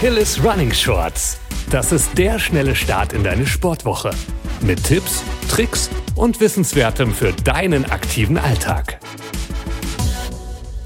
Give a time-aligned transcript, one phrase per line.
[0.00, 1.38] Achilles Running Shorts.
[1.68, 4.10] Das ist der schnelle Start in deine Sportwoche.
[4.62, 8.98] Mit Tipps, Tricks und Wissenswertem für deinen aktiven Alltag.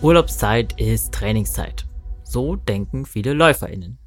[0.02, 1.86] Urlaubszeit ist Trainingszeit.
[2.24, 4.00] So denken viele LäuferInnen.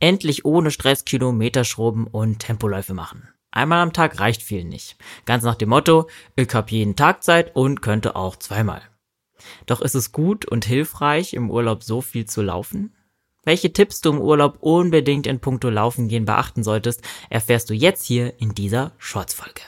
[0.00, 3.28] Endlich ohne Stress Kilometer schrubben und Tempoläufe machen.
[3.50, 4.96] Einmal am Tag reicht vielen nicht.
[5.26, 8.80] Ganz nach dem Motto, ich hab jeden Tag Zeit und könnte auch zweimal.
[9.66, 12.94] Doch ist es gut und hilfreich, im Urlaub so viel zu laufen?
[13.48, 18.04] Welche Tipps du im Urlaub unbedingt in puncto Laufen gehen beachten solltest, erfährst du jetzt
[18.04, 19.62] hier in dieser Shorts-Folge.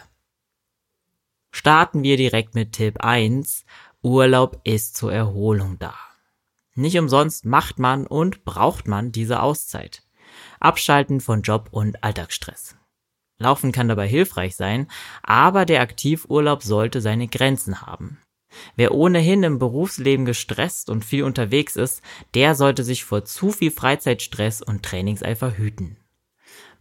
[1.51, 3.65] Starten wir direkt mit Tipp 1.
[4.03, 5.95] Urlaub ist zur Erholung da.
[6.75, 10.03] Nicht umsonst macht man und braucht man diese Auszeit.
[10.61, 12.77] Abschalten von Job und Alltagsstress.
[13.39, 14.89] Laufen kann dabei hilfreich sein,
[15.23, 18.19] aber der Aktivurlaub sollte seine Grenzen haben.
[18.77, 22.02] Wer ohnehin im Berufsleben gestresst und viel unterwegs ist,
[22.34, 25.97] der sollte sich vor zu viel Freizeitstress und Trainingseifer hüten.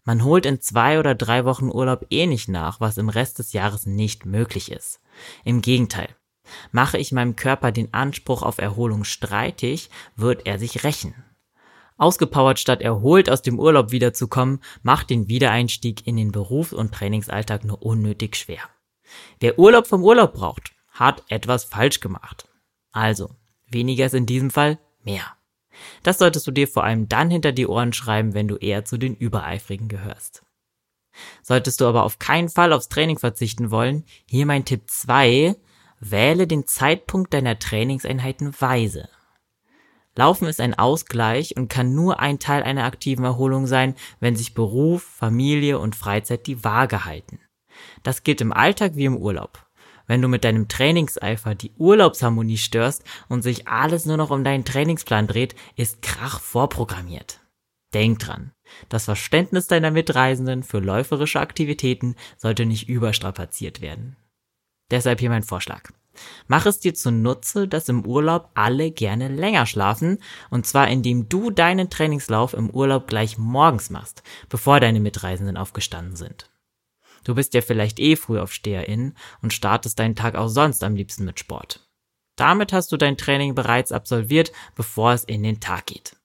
[0.05, 3.53] Man holt in zwei oder drei Wochen Urlaub eh nicht nach, was im Rest des
[3.53, 5.02] Jahres nicht möglich ist.
[5.44, 6.09] Im Gegenteil.
[6.71, 11.13] Mache ich meinem Körper den Anspruch auf Erholung streitig, wird er sich rächen.
[11.97, 17.66] Ausgepowert statt erholt aus dem Urlaub wiederzukommen, macht den Wiedereinstieg in den Berufs- und Trainingsalltag
[17.66, 18.61] nur unnötig schwer.
[19.39, 22.47] Wer Urlaub vom Urlaub braucht, hat etwas falsch gemacht.
[22.92, 23.36] Also,
[23.67, 25.23] weniger ist in diesem Fall mehr.
[26.03, 28.97] Das solltest du dir vor allem dann hinter die Ohren schreiben, wenn du eher zu
[28.97, 30.44] den Übereifrigen gehörst.
[31.41, 35.56] Solltest du aber auf keinen Fall aufs Training verzichten wollen, hier mein Tipp 2,
[36.00, 39.09] wähle den Zeitpunkt deiner Trainingseinheiten weise.
[40.16, 44.53] Laufen ist ein Ausgleich und kann nur ein Teil einer aktiven Erholung sein, wenn sich
[44.53, 47.39] Beruf, Familie und Freizeit die Waage halten.
[48.03, 49.66] Das gilt im Alltag wie im Urlaub.
[50.09, 54.66] Wenn du mit deinem Trainingseifer die Urlaubsharmonie störst und sich alles nur noch um deinen
[54.66, 57.41] Trainingsplan dreht, ist Krach vorprogrammiert.
[57.93, 58.51] Denk dran,
[58.89, 64.16] das Verständnis deiner Mitreisenden für läuferische Aktivitäten sollte nicht überstrapaziert werden.
[64.89, 65.91] Deshalb hier mein Vorschlag.
[66.47, 70.17] Mach es dir zunutze, dass im Urlaub alle gerne länger schlafen,
[70.50, 76.16] und zwar indem du deinen Trainingslauf im Urlaub gleich morgens machst, bevor deine Mitreisenden aufgestanden
[76.16, 76.50] sind.
[77.24, 81.40] Du bist ja vielleicht eh Frühaufsteherin und startest deinen Tag auch sonst am liebsten mit
[81.40, 81.88] Sport.
[82.35, 86.16] Damit hast du dein Training bereits absolviert, bevor es in den Tag geht.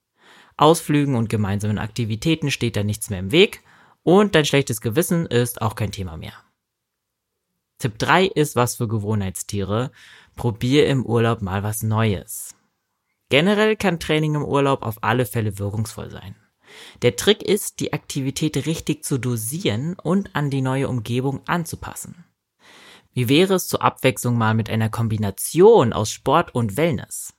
[0.56, 3.62] Ausflügen und gemeinsamen Aktivitäten steht da nichts mehr im Weg
[4.04, 6.34] und dein schlechtes Gewissen ist auch kein Thema mehr.
[7.78, 9.91] Tipp 3 ist was für Gewohnheitstiere.
[10.37, 12.54] Probier im Urlaub mal was Neues.
[13.31, 16.37] Generell kann Training im Urlaub auf alle Fälle wirkungsvoll sein.
[17.02, 22.24] Der Trick ist, die Aktivität richtig zu dosieren und an die neue Umgebung anzupassen.
[23.12, 27.34] Wie wäre es zur Abwechslung mal mit einer Kombination aus Sport und Wellness?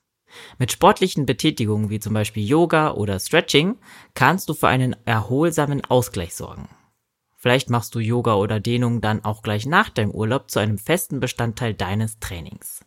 [0.58, 3.78] Mit sportlichen Betätigungen wie zum Beispiel Yoga oder Stretching
[4.14, 6.68] kannst du für einen erholsamen Ausgleich sorgen.
[7.36, 11.20] Vielleicht machst du Yoga oder Dehnung dann auch gleich nach deinem Urlaub zu einem festen
[11.20, 12.84] Bestandteil deines Trainings.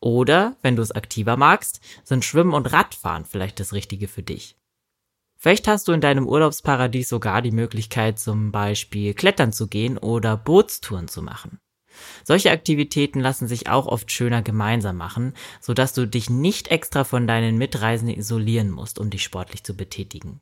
[0.00, 4.56] Oder, wenn du es aktiver magst, sind Schwimmen und Radfahren vielleicht das Richtige für dich.
[5.44, 10.38] Vielleicht hast du in deinem Urlaubsparadies sogar die Möglichkeit, zum Beispiel klettern zu gehen oder
[10.38, 11.60] Bootstouren zu machen.
[12.24, 17.26] Solche Aktivitäten lassen sich auch oft schöner gemeinsam machen, sodass du dich nicht extra von
[17.26, 20.40] deinen Mitreisenden isolieren musst, um dich sportlich zu betätigen.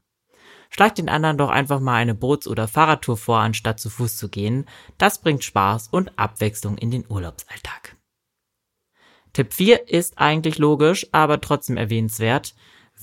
[0.71, 4.29] Schlag den anderen doch einfach mal eine Boots- oder Fahrradtour vor, anstatt zu Fuß zu
[4.29, 4.67] gehen.
[4.99, 7.97] Das bringt Spaß und Abwechslung in den Urlaubsalltag.
[9.33, 12.55] Tipp 4 ist eigentlich logisch, aber trotzdem erwähnenswert.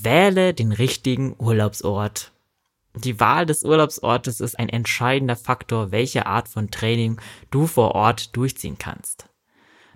[0.02, 2.32] Wähle den richtigen Urlaubsort.
[2.96, 7.20] Die Wahl des Urlaubsortes ist ein entscheidender Faktor, welche Art von Training
[7.52, 9.28] du vor Ort durchziehen kannst.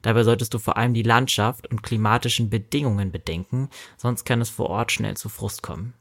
[0.02, 4.70] Dabei solltest du vor allem die Landschaft und klimatischen Bedingungen bedenken, sonst kann es vor
[4.70, 5.94] Ort schnell zu Frust kommen.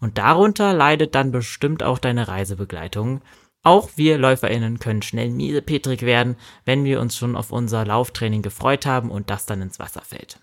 [0.00, 3.20] Und darunter leidet dann bestimmt auch deine Reisebegleitung.
[3.62, 8.86] Auch wir LäuferInnen können schnell miesepetrig werden, wenn wir uns schon auf unser Lauftraining gefreut
[8.86, 10.40] haben und das dann ins Wasser fällt.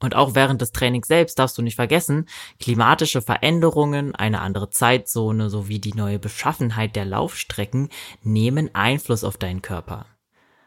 [0.00, 2.26] Und auch während des Trainings selbst darfst du nicht vergessen,
[2.58, 7.90] klimatische Veränderungen, eine andere Zeitzone sowie die neue Beschaffenheit der Laufstrecken
[8.22, 10.06] nehmen Einfluss auf deinen Körper.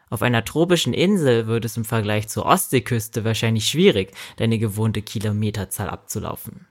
[0.08, 5.90] Auf einer tropischen Insel wird es im Vergleich zur Ostseeküste wahrscheinlich schwierig, deine gewohnte Kilometerzahl
[5.90, 6.68] abzulaufen.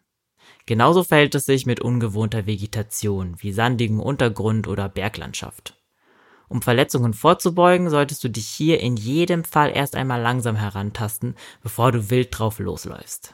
[0.65, 5.82] Genauso verhält es sich mit ungewohnter Vegetation wie sandigem Untergrund oder Berglandschaft.
[6.53, 11.33] Um Verletzungen vorzubeugen, solltest du dich hier in jedem Fall erst einmal langsam herantasten,
[11.63, 13.33] bevor du wild drauf losläufst.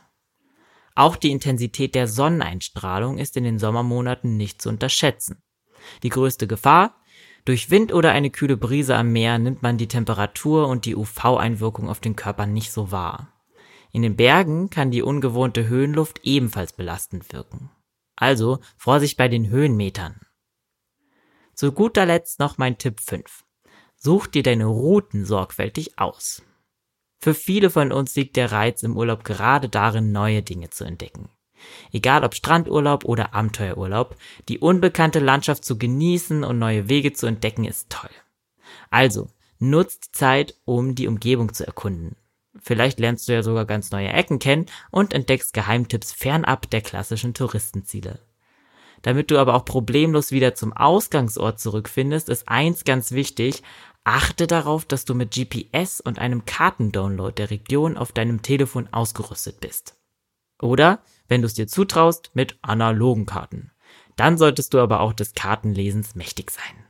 [0.96, 5.44] Auch die Intensität der Sonneneinstrahlung ist in den Sommermonaten nicht zu unterschätzen.
[6.02, 6.96] Die größte Gefahr?
[7.44, 11.90] Durch Wind oder eine kühle Brise am Meer nimmt man die Temperatur und die UV-Einwirkung
[11.90, 13.34] auf den Körper nicht so wahr.
[13.92, 17.70] In den Bergen kann die ungewohnte Höhenluft ebenfalls belastend wirken.
[18.16, 20.22] Also Vorsicht bei den Höhenmetern.
[21.60, 23.44] Zu guter Letzt noch mein Tipp 5.
[23.98, 26.42] Such dir deine Routen sorgfältig aus.
[27.20, 31.28] Für viele von uns liegt der Reiz im Urlaub gerade darin, neue Dinge zu entdecken.
[31.92, 34.16] Egal ob Strandurlaub oder Abenteuerurlaub,
[34.48, 38.12] die unbekannte Landschaft zu genießen und neue Wege zu entdecken ist toll.
[38.90, 39.28] Also,
[39.58, 42.16] nutzt die Zeit, um die Umgebung zu erkunden.
[42.62, 47.34] Vielleicht lernst du ja sogar ganz neue Ecken kennen und entdeckst Geheimtipps fernab der klassischen
[47.34, 48.20] Touristenziele.
[49.02, 53.64] Damit du aber auch problemlos wieder zum Ausgangsort zurückfindest, ist eins ganz wichtig,
[54.04, 59.60] achte darauf, dass du mit GPS und einem Kartendownload der Region auf deinem Telefon ausgerüstet
[59.60, 59.96] bist.
[60.62, 63.72] Oder, wenn du es dir zutraust, mit analogen Karten.
[64.16, 66.86] Dann solltest du aber auch des Kartenlesens mächtig sein.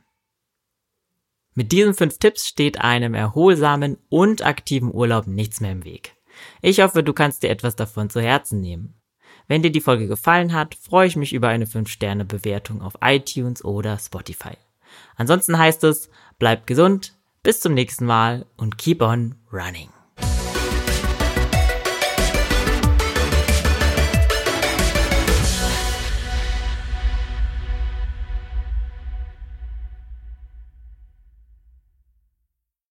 [1.54, 6.16] Mit diesen fünf Tipps steht einem erholsamen und aktiven Urlaub nichts mehr im Weg.
[6.62, 8.99] Ich hoffe, du kannst dir etwas davon zu Herzen nehmen.
[9.48, 13.98] Wenn dir die Folge gefallen hat, freue ich mich über eine 5-Sterne-Bewertung auf iTunes oder
[13.98, 14.56] Spotify.
[15.16, 19.90] Ansonsten heißt es, bleib gesund, bis zum nächsten Mal und keep on running.